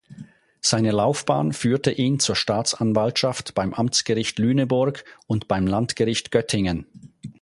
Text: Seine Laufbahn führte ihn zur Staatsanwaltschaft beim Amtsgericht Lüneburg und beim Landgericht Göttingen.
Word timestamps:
Seine 0.61 0.89
Laufbahn 0.89 1.53
führte 1.53 1.91
ihn 1.91 2.19
zur 2.19 2.35
Staatsanwaltschaft 2.35 3.53
beim 3.53 3.75
Amtsgericht 3.75 4.39
Lüneburg 4.39 5.05
und 5.27 5.47
beim 5.47 5.67
Landgericht 5.67 6.31
Göttingen. 6.31 6.87